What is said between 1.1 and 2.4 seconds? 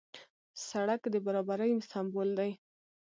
د برابرۍ سمبول